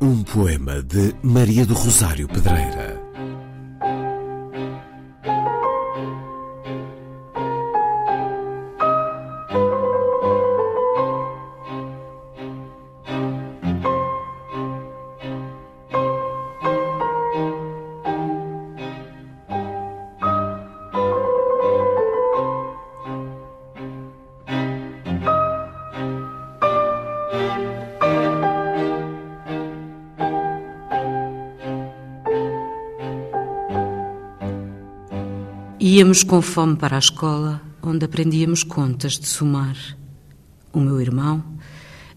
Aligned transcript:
Um 0.00 0.22
poema 0.24 0.82
de 0.82 1.14
Maria 1.22 1.64
do 1.64 1.72
Rosário 1.72 2.28
Pedreira. 2.28 3.05
Íamos 35.96 36.22
com 36.22 36.42
fome 36.42 36.76
para 36.76 36.96
a 36.96 36.98
escola, 36.98 37.62
onde 37.82 38.04
aprendíamos 38.04 38.62
contas 38.62 39.18
de 39.18 39.26
somar. 39.26 39.78
O 40.70 40.78
meu 40.78 41.00
irmão 41.00 41.42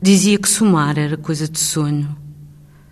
dizia 0.01 0.37
que 0.37 0.49
somar 0.49 0.97
era 0.97 1.15
coisa 1.15 1.47
de 1.47 1.59
sonho. 1.59 2.13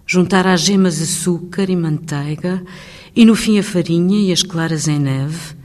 Juntar 0.05 0.47
às 0.47 0.61
gemas 0.61 1.01
açúcar 1.01 1.69
e 1.69 1.75
manteiga, 1.75 2.63
e 3.13 3.25
no 3.25 3.35
fim 3.35 3.59
a 3.59 3.63
farinha 3.63 4.29
e 4.29 4.31
as 4.31 4.43
claras 4.43 4.87
em 4.87 4.97
neve, 4.97 5.57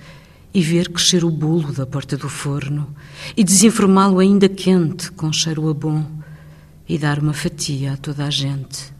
e 0.52 0.60
ver 0.60 0.88
crescer 0.88 1.24
o 1.24 1.30
bolo 1.30 1.70
da 1.70 1.86
porta 1.86 2.16
do 2.16 2.28
forno, 2.28 2.92
e 3.36 3.44
desenformá-lo 3.44 4.18
ainda 4.18 4.48
quente, 4.48 5.12
com 5.12 5.32
cheiro 5.32 5.68
a 5.68 5.72
bom, 5.72 6.04
e 6.88 6.98
dar 6.98 7.20
uma 7.20 7.32
fatia 7.32 7.92
a 7.92 7.96
toda 7.96 8.24
a 8.24 8.30
gente. 8.30 8.92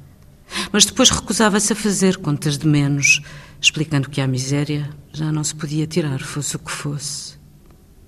Mas 0.73 0.87
depois 0.87 1.11
recusava-se 1.11 1.73
a 1.73 1.77
fazer 1.77 2.17
contas 2.17 2.57
de 2.57 2.67
menos, 2.67 3.21
explicando 3.61 4.09
que 4.09 4.21
a 4.21 4.27
miséria 4.27 4.89
já 5.13 5.31
não 5.31 5.45
se 5.45 5.55
podia 5.55 5.87
tirar, 5.87 6.21
fosse 6.21 6.57
o 6.57 6.59
que 6.59 6.71
fosse. 6.71 7.35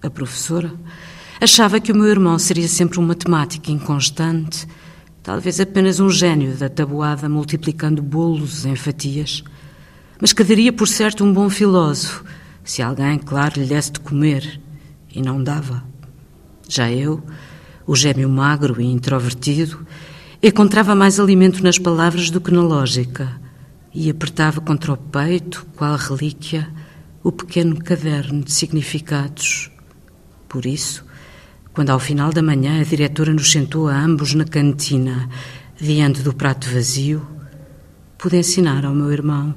A 0.03 0.09
professora 0.09 0.73
achava 1.41 1.79
que 1.79 1.93
o 1.93 1.95
meu 1.95 2.07
irmão 2.07 2.39
seria 2.39 2.67
sempre 2.67 2.99
um 2.99 3.07
matemático 3.07 3.71
inconstante, 3.71 4.67
talvez 5.23 5.61
apenas 5.61 6.01
um 6.01 6.09
gênio 6.09 6.57
da 6.57 6.69
tabuada 6.69 7.29
multiplicando 7.29 8.03
bolos 8.03 8.65
em 8.65 8.75
fatias, 8.75 9.45
mas 10.21 10.33
que 10.33 10.43
daria 10.43 10.73
por 10.73 10.89
certo 10.89 11.23
um 11.23 11.33
bom 11.33 11.51
filósofo, 11.51 12.25
se 12.65 12.81
alguém, 12.81 13.19
claro, 13.19 13.61
lhe 13.61 13.67
desse 13.67 13.93
de 13.93 14.01
comer, 14.01 14.61
e 15.15 15.21
não 15.21 15.43
dava. 15.43 15.85
Já 16.69 16.91
eu, 16.91 17.23
o 17.87 17.95
gêmeo 17.95 18.29
magro 18.29 18.81
e 18.81 18.87
introvertido, 18.87 19.87
encontrava 20.43 20.95
mais 20.95 21.19
alimento 21.19 21.63
nas 21.63 21.79
palavras 21.79 22.31
do 22.31 22.41
que 22.41 22.53
na 22.53 22.63
lógica 22.63 23.41
e 23.95 24.11
apertava 24.11 24.61
contra 24.61 24.93
o 24.93 24.97
peito, 24.97 25.67
qual 25.77 25.97
relíquia, 25.97 26.69
o 27.23 27.31
pequeno 27.31 27.77
caderno 27.77 28.43
de 28.43 28.53
significados. 28.53 29.71
Por 30.49 30.67
isso, 30.67 31.05
quando 31.73 31.91
ao 31.91 31.99
final 31.99 32.33
da 32.33 32.43
manhã 32.43 32.81
a 32.81 32.85
diretora 32.85 33.33
nos 33.33 33.51
sentou 33.51 33.89
a 33.89 33.97
ambos 33.97 34.35
na 34.35 34.45
cantina, 34.45 35.29
diante 35.81 36.23
do 36.23 36.35
prato 36.35 36.69
vazio, 36.69 37.27
pude 38.19 38.37
ensinar 38.37 38.85
ao 38.85 38.95
meu 38.95 39.13
irmão 39.13 39.55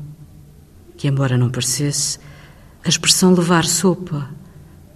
que, 0.96 1.08
embora 1.08 1.38
não 1.38 1.50
parecesse, 1.50 2.20
a 2.84 2.90
expressão 2.90 3.34
levar 3.34 3.66
sopa 3.66 4.30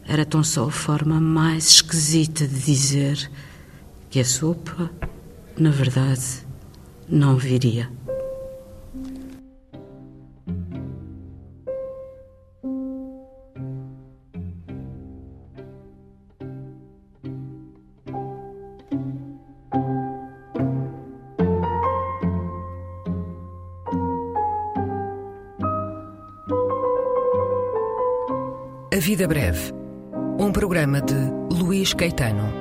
era 0.05 0.25
tão 0.25 0.43
só 0.43 0.67
a 0.67 0.71
forma 0.71 1.19
mais 1.19 1.67
esquisita 1.67 2.47
de 2.47 2.59
dizer 2.59 3.31
que 4.09 4.19
a 4.19 4.25
sopa, 4.25 4.89
na 5.57 5.69
verdade, 5.69 6.45
não 7.07 7.37
viria. 7.37 7.89
A 28.93 28.99
Vida 28.99 29.27
Breve, 29.27 29.73
um 30.37 30.51
programa 30.51 31.01
de 31.01 31.15
Luís 31.55 31.93
Caetano. 31.93 32.60